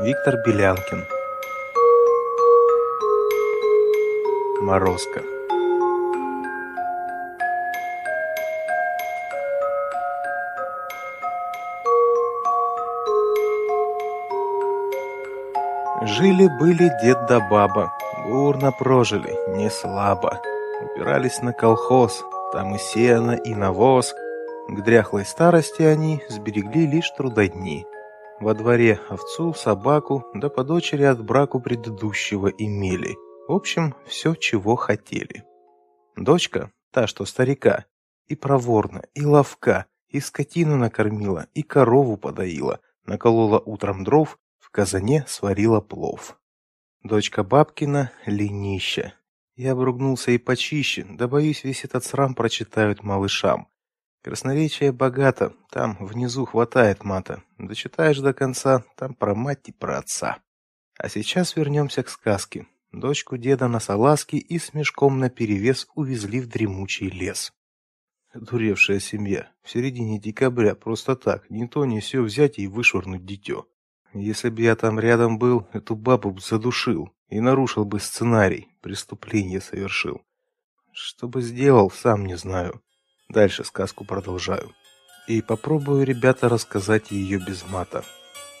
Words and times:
Виктор 0.00 0.36
Белянкин 0.38 1.06
Морозко 4.62 5.20
Жили-были 16.02 16.90
дед 17.02 17.26
да 17.28 17.40
баба, 17.50 17.92
бурно 18.24 18.72
прожили, 18.72 19.36
не 19.48 19.68
слабо. 19.68 20.40
Упирались 20.82 21.42
на 21.42 21.52
колхоз, 21.52 22.24
там 22.52 22.74
и 22.74 22.78
сено, 22.78 23.32
и 23.32 23.54
навоз. 23.54 24.14
К 24.68 24.82
дряхлой 24.82 25.26
старости 25.26 25.82
они 25.82 26.22
сберегли 26.30 26.86
лишь 26.86 27.10
трудодни. 27.10 27.86
Во 28.42 28.54
дворе 28.54 28.98
овцу, 29.08 29.54
собаку, 29.54 30.24
да 30.34 30.48
по 30.48 30.64
дочери 30.64 31.04
от 31.04 31.24
браку 31.24 31.60
предыдущего 31.60 32.48
имели. 32.48 33.16
В 33.46 33.52
общем, 33.52 33.94
все, 34.04 34.34
чего 34.34 34.74
хотели. 34.74 35.44
Дочка, 36.16 36.72
та, 36.90 37.06
что 37.06 37.24
старика, 37.24 37.84
и 38.26 38.34
проворна, 38.34 39.04
и 39.14 39.24
ловка, 39.24 39.86
и 40.08 40.18
скотину 40.18 40.76
накормила, 40.76 41.46
и 41.54 41.62
корову 41.62 42.16
подоила, 42.16 42.80
наколола 43.06 43.60
утром 43.60 44.02
дров, 44.02 44.40
в 44.58 44.70
казане 44.70 45.24
сварила 45.28 45.80
плов. 45.80 46.36
Дочка 47.04 47.44
бабкина— 47.44 48.10
ленища. 48.26 49.14
Я 49.54 49.70
обругнулся 49.70 50.32
и 50.32 50.38
почище, 50.38 51.06
да 51.08 51.28
боюсь, 51.28 51.62
весь 51.62 51.84
этот 51.84 52.04
срам 52.04 52.34
прочитают 52.34 53.04
малышам. 53.04 53.68
Красноречие 54.22 54.92
богато, 54.92 55.52
там 55.68 55.96
внизу 55.98 56.44
хватает 56.44 57.02
мата. 57.02 57.42
Дочитаешь 57.58 58.20
до 58.20 58.32
конца, 58.32 58.84
там 58.96 59.14
про 59.14 59.34
мать 59.34 59.68
и 59.68 59.72
про 59.72 59.98
отца. 59.98 60.38
А 60.96 61.08
сейчас 61.08 61.56
вернемся 61.56 62.04
к 62.04 62.08
сказке. 62.08 62.68
Дочку 62.92 63.36
деда 63.36 63.66
на 63.66 63.80
салазке 63.80 64.36
и 64.36 64.60
с 64.60 64.74
мешком 64.74 65.18
наперевес 65.18 65.88
увезли 65.96 66.40
в 66.40 66.46
дремучий 66.46 67.10
лес. 67.10 67.52
Дуревшая 68.32 69.00
семья. 69.00 69.50
В 69.62 69.70
середине 69.70 70.20
декабря 70.20 70.76
просто 70.76 71.16
так, 71.16 71.50
ни 71.50 71.66
то 71.66 71.84
ни 71.84 71.98
сё 71.98 72.22
взять 72.22 72.60
и 72.60 72.68
вышвырнуть 72.68 73.26
дитё. 73.26 73.66
Если 74.14 74.50
бы 74.50 74.62
я 74.62 74.76
там 74.76 75.00
рядом 75.00 75.36
был, 75.36 75.66
эту 75.72 75.96
бабу 75.96 76.30
бы 76.30 76.40
задушил 76.40 77.10
и 77.28 77.40
нарушил 77.40 77.84
бы 77.84 77.98
сценарий, 77.98 78.68
преступление 78.82 79.60
совершил. 79.60 80.22
Что 80.92 81.26
бы 81.26 81.42
сделал, 81.42 81.90
сам 81.90 82.24
не 82.24 82.36
знаю. 82.36 82.82
Дальше 83.28 83.64
сказку 83.64 84.04
продолжаю. 84.04 84.74
И 85.28 85.40
попробую, 85.40 86.04
ребята, 86.04 86.48
рассказать 86.48 87.10
ее 87.10 87.38
без 87.38 87.64
мата. 87.64 88.04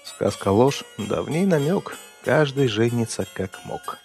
Сказка 0.04 0.48
ложь, 0.48 0.84
да 0.98 1.22
в 1.22 1.30
ней 1.30 1.46
намек. 1.46 1.96
Каждый 2.24 2.68
женится 2.68 3.26
как 3.34 3.64
мог. 3.64 3.98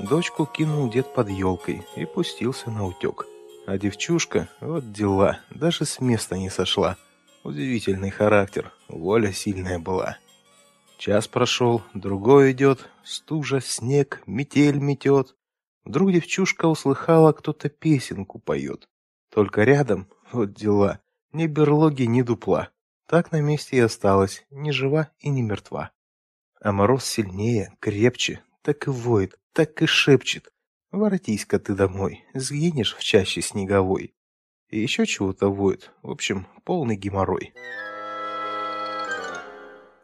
Дочку 0.00 0.46
кинул 0.46 0.88
дед 0.88 1.12
под 1.12 1.28
елкой 1.28 1.84
и 1.96 2.06
пустился 2.06 2.70
на 2.70 2.86
утек. 2.86 3.26
А 3.66 3.76
девчушка, 3.76 4.48
вот 4.60 4.92
дела, 4.92 5.40
даже 5.50 5.84
с 5.84 6.00
места 6.00 6.38
не 6.38 6.48
сошла. 6.48 6.96
Удивительный 7.44 8.10
характер, 8.10 8.72
воля 8.88 9.32
сильная 9.32 9.78
была. 9.78 10.16
Час 10.98 11.28
прошел, 11.28 11.84
другой 11.94 12.50
идет, 12.50 12.90
стужа, 13.04 13.60
снег, 13.60 14.20
метель 14.26 14.78
метет. 14.78 15.36
Вдруг 15.84 16.10
девчушка 16.10 16.66
услыхала, 16.66 17.32
кто-то 17.32 17.68
песенку 17.68 18.40
поет. 18.40 18.88
Только 19.30 19.62
рядом, 19.62 20.08
вот 20.32 20.54
дела, 20.54 21.00
ни 21.32 21.46
берлоги, 21.46 22.02
ни 22.02 22.22
дупла. 22.22 22.70
Так 23.06 23.30
на 23.30 23.40
месте 23.40 23.76
и 23.76 23.80
осталась, 23.80 24.44
ни 24.50 24.72
жива 24.72 25.12
и 25.20 25.28
ни 25.28 25.40
мертва. 25.40 25.92
А 26.60 26.72
мороз 26.72 27.04
сильнее, 27.04 27.76
крепче, 27.78 28.42
так 28.62 28.88
и 28.88 28.90
воет, 28.90 29.38
так 29.52 29.80
и 29.80 29.86
шепчет. 29.86 30.52
Воротись-ка 30.90 31.60
ты 31.60 31.74
домой, 31.74 32.24
сгинешь 32.34 32.96
в 32.96 33.04
чаще 33.04 33.40
снеговой. 33.40 34.14
И 34.68 34.80
еще 34.80 35.06
чего-то 35.06 35.48
воет, 35.48 35.92
в 36.02 36.10
общем, 36.10 36.48
полный 36.64 36.96
геморрой. 36.96 37.54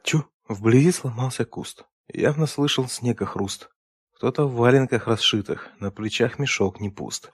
Чу, 0.05 0.25
Вблизи 0.49 0.93
сломался 0.93 1.45
куст. 1.45 1.87
Явно 2.09 2.47
слышал 2.47 2.87
снегохруст. 2.87 3.71
Кто-то 4.13 4.45
в 4.45 4.55
валенках 4.55 5.07
расшитых, 5.07 5.71
на 5.81 5.91
плечах 5.91 6.39
мешок 6.39 6.81
не 6.81 6.91
пуст. 6.91 7.33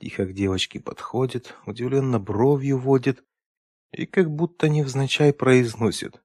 Тихо 0.00 0.24
к 0.24 0.32
девочке 0.32 0.80
подходит, 0.80 1.54
удивленно 1.66 2.18
бровью 2.18 2.78
водит 2.78 3.22
и 3.92 4.06
как 4.06 4.30
будто 4.30 4.68
невзначай 4.68 5.32
произносит. 5.32 6.22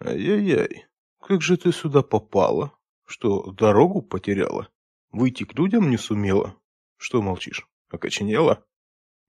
«Ай-яй-яй, 0.00 0.86
как 1.20 1.42
же 1.42 1.56
ты 1.56 1.72
сюда 1.72 2.02
попала? 2.02 2.72
Что, 3.04 3.50
дорогу 3.50 4.00
потеряла? 4.00 4.68
Выйти 5.10 5.44
к 5.44 5.54
людям 5.54 5.90
не 5.90 5.98
сумела? 5.98 6.56
Что 6.96 7.20
молчишь, 7.20 7.68
окоченела?» 7.90 8.64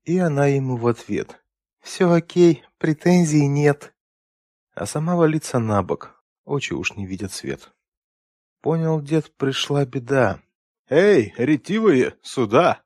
И 0.03 0.17
она 0.19 0.45
ему 0.45 0.77
в 0.77 0.87
ответ. 0.87 1.43
«Все 1.81 2.09
окей, 2.09 2.63
претензий 2.77 3.47
нет». 3.47 3.93
А 4.75 4.85
сама 4.85 5.15
валится 5.15 5.59
на 5.59 5.81
бок, 5.83 6.18
Очи 6.49 6.73
уж 6.73 6.95
не 6.95 7.05
видят 7.05 7.31
свет. 7.31 7.71
Понял 8.61 9.01
дед, 9.01 9.31
пришла 9.37 9.85
беда. 9.85 10.41
«Эй, 10.89 11.31
ретивые, 11.37 12.17
сюда!» 12.23 12.81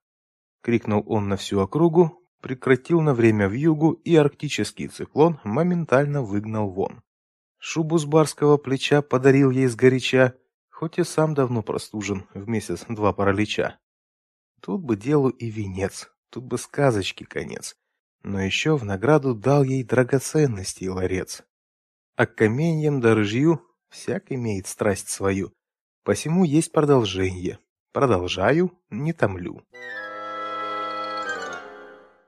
Крикнул 0.62 1.02
он 1.08 1.30
на 1.30 1.38
всю 1.38 1.62
округу, 1.62 2.22
прекратил 2.42 3.00
на 3.00 3.14
время 3.14 3.48
вьюгу, 3.48 3.94
и 3.94 4.18
арктический 4.18 4.90
циклон 4.90 5.40
моментально 5.46 6.22
выгнал 6.24 6.70
вон. 6.70 7.04
Шубу 7.58 7.98
с 7.98 8.04
барского 8.04 8.58
плеча 8.58 9.02
подарил 9.02 9.50
ей 9.50 9.68
сгоряча, 9.68 10.36
хоть 10.70 11.00
и 11.00 11.06
сам 11.06 11.34
давно 11.34 11.64
простужен, 11.64 12.28
в 12.34 12.46
месяц 12.50 12.84
два 12.90 13.14
паралича. 13.14 13.80
Тут 14.60 14.82
бы 14.82 14.98
делу 14.98 15.30
и 15.30 15.50
венец, 15.50 16.12
тут 16.30 16.44
бы 16.44 16.58
сказочки 16.58 17.24
конец. 17.24 17.78
Но 18.24 18.42
еще 18.42 18.76
в 18.76 18.84
награду 18.84 19.34
дал 19.34 19.64
ей 19.64 19.86
драгоценности 19.86 20.86
ларец. 20.88 21.44
А 22.16 22.28
каменьям 22.28 23.02
да 23.02 23.16
рыжью 23.16 23.60
всяк 23.90 24.32
имеет 24.32 24.68
страсть 24.68 25.10
свою. 25.10 25.52
Посему 26.04 26.44
есть 26.44 26.72
продолжение. 26.72 27.58
Продолжаю, 27.92 28.72
не 28.92 29.14
томлю. 29.14 29.62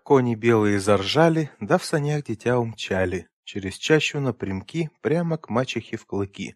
Кони 0.04 0.36
белые 0.36 0.80
заржали, 0.80 1.52
да 1.60 1.78
в 1.78 1.86
санях 1.86 2.26
дитя 2.26 2.60
умчали, 2.60 3.28
через 3.44 3.76
чащу 3.76 4.20
напрямки, 4.20 4.90
прямо 5.02 5.38
к 5.38 5.50
мачехе 5.50 5.98
в 5.98 6.06
клыки. 6.06 6.56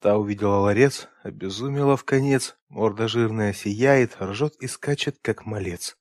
Та 0.00 0.16
увидела 0.16 0.56
ларец, 0.56 1.08
обезумела 1.22 1.96
в 1.96 2.04
конец, 2.04 2.56
морда 2.68 3.06
жирная 3.06 3.52
сияет, 3.52 4.16
ржет 4.20 4.56
и 4.60 4.66
скачет, 4.66 5.18
как 5.20 5.46
малец. 5.46 5.96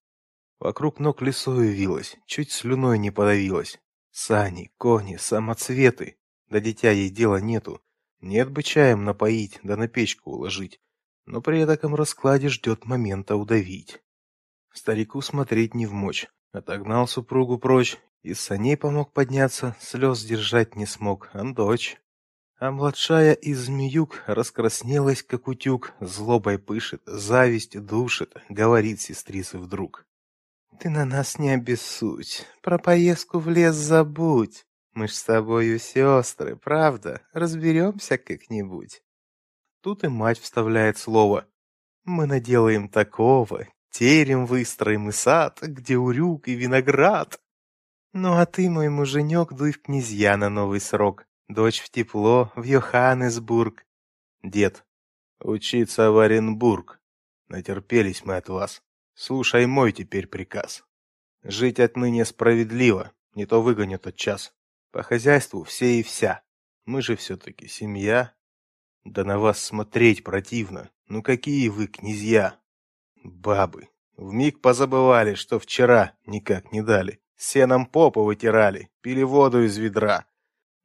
Вокруг 0.59 0.99
ног 0.99 1.21
лесою 1.21 1.71
вилась, 1.73 2.17
чуть 2.25 2.51
слюной 2.51 2.97
не 2.97 3.11
подавилась. 3.11 3.79
Сани, 4.11 4.71
кони, 4.77 5.17
самоцветы, 5.17 6.17
да 6.51 6.59
дитя 6.59 6.91
ей 6.91 7.09
дела 7.09 7.37
нету. 7.37 7.81
Нет 8.19 8.51
бы 8.51 8.61
чаем 8.61 9.05
напоить, 9.05 9.59
да 9.63 9.77
на 9.77 9.87
печку 9.87 10.31
уложить. 10.31 10.79
Но 11.25 11.41
при 11.41 11.65
таком 11.65 11.95
раскладе 11.95 12.49
ждет 12.49 12.85
момента 12.85 13.37
удавить. 13.37 14.01
Старику 14.73 15.21
смотреть 15.21 15.73
не 15.73 15.85
в 15.85 15.93
мочь. 15.93 16.27
Отогнал 16.51 17.07
супругу 17.07 17.57
прочь, 17.57 17.97
из 18.21 18.41
саней 18.41 18.75
помог 18.75 19.13
подняться, 19.13 19.75
слез 19.79 20.19
сдержать 20.19 20.75
не 20.75 20.85
смог, 20.85 21.29
а 21.33 21.43
дочь. 21.43 21.97
А 22.59 22.69
младшая 22.69 23.33
из 23.33 23.59
змеюк 23.61 24.21
раскраснелась, 24.27 25.23
как 25.23 25.47
утюг, 25.47 25.93
злобой 26.01 26.59
пышет, 26.59 27.01
зависть 27.05 27.79
душит, 27.79 28.35
говорит 28.49 28.99
сестрице 28.99 29.57
вдруг. 29.57 30.05
«Ты 30.79 30.89
на 30.89 31.05
нас 31.05 31.39
не 31.39 31.51
обессудь, 31.51 32.45
про 32.61 32.77
поездку 32.77 33.39
в 33.39 33.49
лес 33.49 33.75
забудь. 33.75 34.65
Мы 34.93 35.07
ж 35.07 35.13
с 35.13 35.23
тобою 35.23 35.79
сестры, 35.79 36.55
правда? 36.55 37.21
Разберемся 37.31 38.17
как-нибудь. 38.17 39.01
Тут 39.81 40.03
и 40.03 40.09
мать 40.09 40.39
вставляет 40.39 40.97
слово. 40.97 41.47
Мы 42.03 42.25
наделаем 42.25 42.89
такого, 42.89 43.67
терем 43.89 44.45
выстроим 44.45 45.09
и 45.09 45.11
сад, 45.11 45.59
где 45.61 45.97
урюк 45.97 46.47
и 46.47 46.55
виноград. 46.55 47.39
Ну 48.13 48.33
а 48.33 48.45
ты, 48.45 48.69
мой 48.69 48.89
муженек, 48.89 49.53
дуй 49.53 49.71
в 49.71 49.81
князья 49.81 50.35
на 50.35 50.49
новый 50.49 50.81
срок. 50.81 51.25
Дочь 51.47 51.81
в 51.81 51.89
тепло, 51.89 52.51
в 52.55 52.63
Йоханнесбург. 52.63 53.85
Дед, 54.43 54.85
учиться 55.39 56.11
в 56.11 56.19
Оренбург. 56.19 56.99
Натерпелись 57.47 58.25
мы 58.25 58.35
от 58.37 58.49
вас. 58.49 58.81
Слушай 59.13 59.65
мой 59.67 59.93
теперь 59.93 60.27
приказ. 60.27 60.83
Жить 61.43 61.79
отныне 61.79 62.25
справедливо, 62.25 63.11
не 63.35 63.45
то 63.45 63.61
выгонят 63.61 64.07
от 64.07 64.15
час. 64.15 64.53
По 64.91 65.03
хозяйству 65.03 65.63
все 65.63 65.99
и 65.99 66.03
вся. 66.03 66.41
Мы 66.85 67.01
же 67.01 67.15
все-таки 67.15 67.67
семья. 67.67 68.33
Да 69.05 69.23
на 69.23 69.39
вас 69.39 69.63
смотреть 69.63 70.23
противно. 70.23 70.89
Ну 71.07 71.23
какие 71.23 71.69
вы 71.69 71.87
князья? 71.87 72.59
Бабы. 73.23 73.89
Вмиг 74.17 74.61
позабывали, 74.61 75.35
что 75.35 75.59
вчера 75.59 76.13
никак 76.25 76.71
не 76.71 76.81
дали. 76.81 77.21
сеном 77.37 77.85
попу 77.85 78.23
вытирали, 78.23 78.89
пили 79.01 79.23
воду 79.23 79.63
из 79.63 79.77
ведра. 79.77 80.25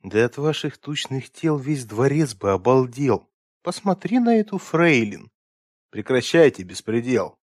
Да 0.02 0.24
от 0.24 0.38
ваших 0.38 0.78
тучных 0.78 1.30
тел 1.30 1.58
весь 1.58 1.84
дворец 1.84 2.34
бы 2.34 2.52
обалдел. 2.52 3.28
Посмотри 3.62 4.20
на 4.20 4.36
эту 4.36 4.58
фрейлин. 4.58 5.30
Прекращайте 5.90 6.62
беспредел. 6.62 7.36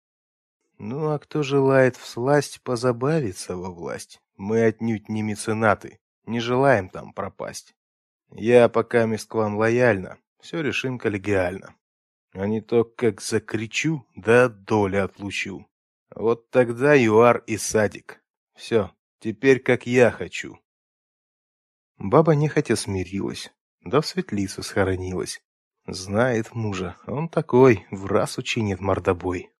Ну 0.78 1.10
а 1.10 1.20
кто 1.20 1.44
желает 1.44 1.98
всласть 1.98 2.62
позабавиться 2.62 3.56
во 3.58 3.70
власть, 3.70 4.22
мы 4.38 4.64
отнюдь 4.64 5.10
не 5.10 5.22
меценаты, 5.22 6.00
не 6.26 6.40
желаем 6.40 6.90
там 6.90 7.14
пропасть. 7.14 7.76
Я 8.32 8.70
пока 8.70 9.06
мест 9.06 9.28
к 9.28 9.36
вам 9.36 9.58
лояльно, 9.58 10.18
все 10.40 10.62
решим 10.62 10.98
коллегиально. 10.98 11.76
А 12.32 12.48
не 12.48 12.62
то, 12.62 12.84
как 12.84 13.22
закричу, 13.22 14.06
да 14.16 14.50
доли 14.50 14.96
отлучу. 14.98 15.68
Вот 16.16 16.50
тогда 16.50 16.94
юар 16.94 17.44
и 17.48 17.58
садик. 17.58 18.24
Все, 18.56 18.92
теперь 19.20 19.60
как 19.60 19.86
я 19.86 20.12
хочу. 20.12 20.60
Баба 21.98 22.34
нехотя 22.34 22.76
смирилась, 22.76 23.54
да 23.82 24.02
в 24.02 24.06
светлицу 24.08 24.64
схоронилась. 24.64 25.42
Знает 25.86 26.54
мужа, 26.56 26.98
он 27.08 27.30
такой, 27.30 27.86
в 27.92 28.06
раз 28.06 28.38
учинит 28.38 28.80
мордобой. 28.80 29.52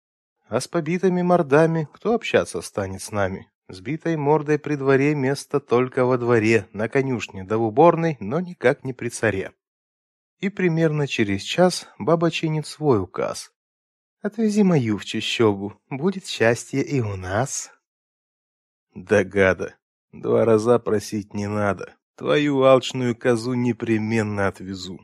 А 0.48 0.60
с 0.60 0.68
побитыми 0.68 1.22
мордами 1.22 1.88
кто 1.94 2.14
общаться 2.14 2.62
станет 2.62 3.02
с 3.02 3.12
нами? 3.12 3.52
Сбитой 3.74 4.18
мордой 4.18 4.60
при 4.60 4.76
дворе 4.76 5.16
место 5.16 5.60
только 5.60 6.06
во 6.06 6.20
дворе, 6.20 6.68
на 6.74 6.88
конюшне 6.88 7.44
да 7.44 7.58
в 7.58 7.64
уборной, 7.64 8.18
но 8.20 8.40
никак 8.40 8.84
не 8.84 8.94
при 8.94 9.10
царе. 9.10 9.52
И 10.40 10.50
примерно 10.50 11.08
через 11.08 11.42
час 11.42 11.88
баба 11.98 12.30
чинит 12.30 12.68
свой 12.68 13.02
указ. 13.02 13.52
Отвези 14.22 14.62
мою 14.62 15.00
в 15.00 15.06
чащобу, 15.06 15.74
будет 15.90 16.28
счастье 16.28 16.84
и 16.84 17.02
у 17.02 17.16
нас. 17.16 17.72
Да 18.94 19.24
гада, 19.24 19.76
два 20.12 20.46
раза 20.46 20.78
просить 20.78 21.34
не 21.34 21.48
надо. 21.48 21.96
Твою 22.16 22.62
алчную 22.62 23.16
козу 23.16 23.56
непременно 23.56 24.48
отвезу. 24.48 25.00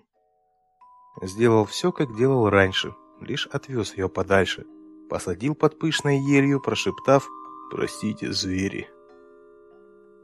Сделал 1.23 1.65
все, 1.65 1.91
как 1.91 2.15
делал 2.15 2.51
раньше, 2.51 2.93
лишь 3.19 3.47
отвез 3.47 3.97
ее 3.97 4.09
подальше. 4.09 4.67
Посадил 5.09 5.55
под 5.55 5.79
пышной 5.79 6.19
елью, 6.19 6.61
прошептав 6.61 7.27
«Простите, 7.71 8.31
звери». 8.31 8.89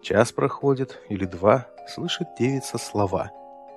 Час 0.01 0.31
проходит, 0.31 1.01
или 1.09 1.25
два, 1.25 1.67
слышит 1.87 2.27
девица 2.39 2.77
слова. 2.77 3.31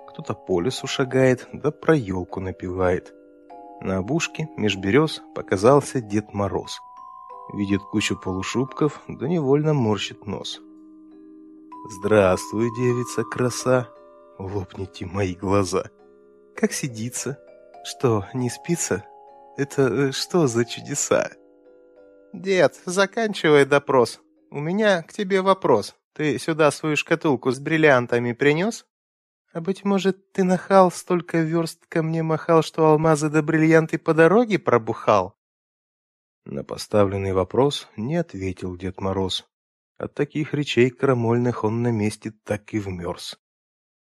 Кто-то 0.09 0.35
по 0.35 0.61
лесу 0.61 0.87
шагает, 0.87 1.49
да 1.53 1.71
про 1.71 1.95
елку 1.95 2.41
напевает. 2.41 3.15
На 3.81 3.99
обушке, 3.99 4.49
меж 4.57 4.77
берез, 4.77 5.23
показался 5.35 6.01
Дед 6.01 6.35
Мороз. 6.35 6.81
Видит 7.55 7.81
кучу 7.83 8.19
полушубков, 8.19 9.03
да 9.09 9.29
невольно 9.29 9.73
морщит 9.73 10.27
нос. 10.27 10.61
«Здравствуй, 11.91 12.69
девица, 12.77 13.23
краса!» 13.25 13.89
Лопните 14.39 15.07
мои 15.07 15.35
глаза. 15.35 15.85
«Как 16.55 16.73
сидится? 16.73 17.39
Что, 17.85 18.27
не 18.35 18.51
спится? 18.51 19.05
Это 19.57 19.83
э, 19.83 20.13
что 20.13 20.47
за 20.47 20.65
чудеса?» 20.65 21.31
«Дед, 22.33 22.81
заканчивай 22.85 23.65
допрос. 23.65 24.21
У 24.51 24.61
меня 24.61 25.03
к 25.03 25.13
тебе 25.13 25.41
вопрос. 25.41 25.97
Ты 26.13 26.39
сюда 26.39 26.71
свою 26.71 26.97
шкатулку 26.97 27.51
с 27.51 27.59
бриллиантами 27.59 28.33
принес?» 28.33 28.87
«А 29.53 29.63
быть 29.63 29.85
может, 29.85 30.33
ты 30.33 30.45
нахал, 30.45 30.91
столько 30.91 31.39
верст 31.39 31.87
ко 31.87 32.03
мне 32.03 32.23
махал, 32.23 32.63
что 32.63 32.87
алмазы 32.87 33.31
да 33.31 33.43
бриллианты 33.43 33.99
по 33.99 34.13
дороге 34.13 34.59
пробухал?» 34.59 35.39
На 36.45 36.65
поставленный 36.65 37.33
вопрос 37.33 37.89
не 37.97 38.17
ответил 38.17 38.77
Дед 38.77 39.01
Мороз. 39.01 39.47
От 39.97 40.15
таких 40.15 40.55
речей 40.55 40.91
крамольных 40.91 41.65
он 41.65 41.83
на 41.83 41.91
месте 41.91 42.33
так 42.45 42.73
и 42.75 42.79
вмерз. 42.79 43.39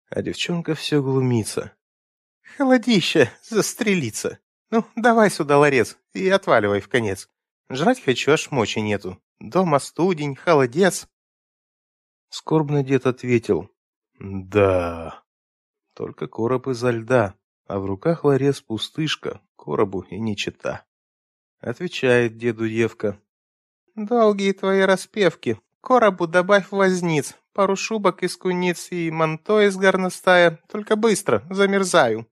А 0.10 0.22
девчонка 0.22 0.74
все 0.74 1.02
глумится. 1.02 1.74
«Холодище, 2.58 3.30
застрелиться! 3.44 4.40
Ну, 4.72 4.86
давай 4.96 5.30
сюда 5.30 5.58
ларец 5.58 5.98
и 6.14 6.30
отваливай 6.30 6.80
в 6.80 6.88
конец. 6.88 7.30
Жрать 7.70 8.04
хочу, 8.04 8.32
аж 8.32 8.52
мочи 8.52 8.80
нету. 8.80 9.18
Дома 9.40 9.80
студень, 9.80 10.36
холодец. 10.36 11.08
Скорбно 12.30 12.84
дед 12.84 13.06
ответил. 13.08 13.70
Да. 14.20 15.24
Только 15.94 16.28
короб 16.28 16.68
изо 16.68 16.92
льда, 16.92 17.36
а 17.66 17.80
в 17.80 17.86
руках 17.86 18.24
ларец 18.24 18.62
пустышка, 18.62 19.42
коробу 19.56 20.02
и 20.02 20.20
не 20.20 20.36
чита. 20.36 20.86
Отвечает 21.60 22.38
деду 22.38 22.70
девка. 22.70 23.20
Долгие 23.96 24.52
твои 24.52 24.82
распевки. 24.82 25.60
Коробу 25.82 26.28
добавь 26.28 26.72
возниц, 26.72 27.36
пару 27.54 27.76
шубок 27.76 28.24
из 28.24 28.36
куниц 28.38 28.92
и 28.92 29.10
манто 29.10 29.62
из 29.62 29.78
горностая. 29.78 30.60
Только 30.70 30.96
быстро, 30.96 31.44
замерзаю. 31.50 32.28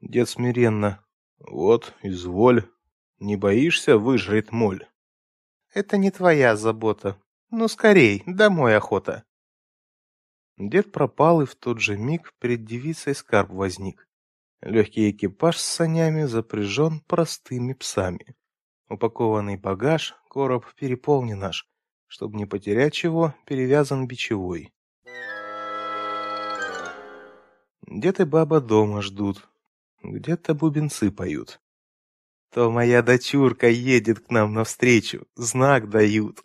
Дед 0.00 0.28
смиренно. 0.28 1.04
Вот, 1.38 1.94
изволь. 2.02 2.68
Не 3.20 3.34
боишься 3.34 3.98
выжрать 3.98 4.52
моль? 4.52 4.86
Это 5.74 5.96
не 5.96 6.12
твоя 6.12 6.54
забота. 6.54 7.20
Ну, 7.50 7.66
скорей, 7.66 8.22
домой 8.26 8.76
охота. 8.76 9.24
Дед 10.56 10.92
пропал, 10.92 11.42
и 11.42 11.46
в 11.46 11.56
тот 11.56 11.80
же 11.80 11.96
миг 11.96 12.32
перед 12.38 12.64
девицей 12.64 13.16
скарб 13.16 13.50
возник. 13.50 14.08
Легкий 14.60 15.10
экипаж 15.10 15.56
с 15.56 15.66
санями 15.66 16.24
запряжен 16.24 17.00
простыми 17.00 17.72
псами. 17.72 18.36
Упакованный 18.88 19.56
багаж, 19.56 20.14
короб 20.30 20.64
переполнен 20.74 21.40
наш. 21.40 21.68
Чтобы 22.06 22.36
не 22.36 22.46
потерять 22.46 22.94
чего, 22.94 23.34
перевязан 23.46 24.06
бичевой. 24.06 24.72
Дед 27.82 28.20
и 28.20 28.24
баба 28.24 28.60
дома 28.60 29.02
ждут. 29.02 29.48
Где-то 30.04 30.54
бубенцы 30.54 31.10
поют 31.10 31.60
то 32.50 32.70
моя 32.70 33.02
дочурка 33.02 33.68
едет 33.68 34.20
к 34.20 34.30
нам 34.30 34.54
навстречу, 34.54 35.26
знак 35.34 35.88
дают. 35.90 36.44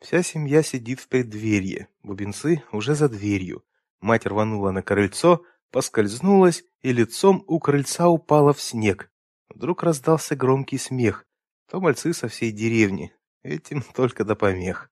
Вся 0.00 0.22
семья 0.22 0.62
сидит 0.62 1.00
в 1.00 1.08
преддверье, 1.08 1.88
бубенцы 2.02 2.62
уже 2.72 2.94
за 2.94 3.08
дверью. 3.08 3.64
Мать 4.00 4.26
рванула 4.26 4.70
на 4.70 4.82
крыльцо, 4.82 5.44
поскользнулась 5.70 6.64
и 6.82 6.92
лицом 6.92 7.42
у 7.46 7.58
крыльца 7.58 8.08
упала 8.08 8.52
в 8.52 8.60
снег. 8.60 9.10
Вдруг 9.48 9.82
раздался 9.82 10.36
громкий 10.36 10.78
смех. 10.78 11.26
То 11.70 11.80
мальцы 11.80 12.12
со 12.12 12.28
всей 12.28 12.52
деревни, 12.52 13.14
этим 13.42 13.82
только 13.94 14.24
до 14.24 14.36
помех. 14.36 14.90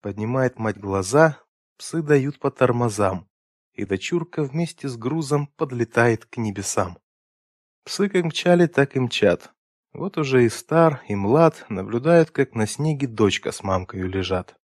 Поднимает 0.00 0.58
мать 0.58 0.78
глаза, 0.78 1.40
псы 1.76 2.02
дают 2.02 2.38
по 2.38 2.50
тормозам, 2.50 3.28
и 3.74 3.84
дочурка 3.84 4.42
вместе 4.42 4.88
с 4.88 4.96
грузом 4.96 5.48
подлетает 5.48 6.24
к 6.24 6.38
небесам. 6.38 6.98
Псы 7.88 8.10
как 8.10 8.24
мчали, 8.24 8.66
так 8.66 8.96
и 8.96 9.00
мчат. 9.00 9.50
Вот 9.94 10.18
уже 10.18 10.44
и 10.44 10.50
стар, 10.50 11.02
и 11.08 11.14
млад 11.14 11.64
наблюдают, 11.70 12.30
как 12.30 12.54
на 12.54 12.66
снеге 12.66 13.06
дочка 13.06 13.50
с 13.50 13.62
мамкой 13.62 14.02
лежат. 14.02 14.56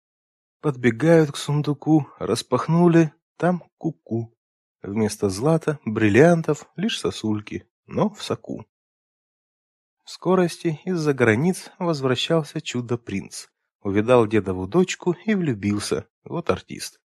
Подбегают 0.60 1.32
к 1.32 1.36
сундуку, 1.38 2.06
распахнули, 2.18 3.14
там 3.38 3.62
куку. 3.78 4.24
-ку. 4.24 4.90
Вместо 4.90 5.30
злата, 5.30 5.78
бриллиантов, 5.86 6.68
лишь 6.76 7.00
сосульки, 7.00 7.66
но 7.86 8.10
в 8.10 8.22
соку. 8.22 8.66
В 10.04 10.10
скорости 10.10 10.78
из-за 10.84 11.14
границ 11.14 11.70
возвращался 11.78 12.60
чудо-принц. 12.60 13.46
Увидал 13.80 14.26
дедову 14.26 14.66
дочку 14.66 15.16
и 15.24 15.34
влюбился. 15.34 16.06
Вот 16.24 16.50
артист. 16.50 17.00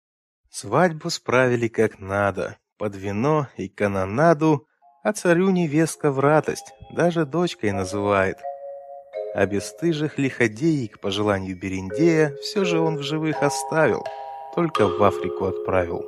Свадьбу 0.50 1.10
справили 1.10 1.68
как 1.68 2.00
надо. 2.00 2.58
Под 2.76 2.96
вино 2.96 3.46
и 3.56 3.68
канонаду 3.68 4.67
а 5.08 5.12
царю 5.14 5.48
невестка 5.48 6.10
в 6.10 6.20
радость, 6.20 6.74
даже 6.90 7.24
дочкой 7.24 7.72
называет. 7.72 8.36
А 9.34 9.46
бесстыжих 9.46 10.18
лиходеек, 10.18 11.00
по 11.00 11.10
желанию 11.10 11.56
Берендея, 11.56 12.34
все 12.42 12.66
же 12.66 12.78
он 12.78 12.98
в 12.98 13.02
живых 13.02 13.42
оставил, 13.42 14.04
только 14.54 14.86
в 14.86 15.02
Африку 15.02 15.46
отправил. 15.46 16.04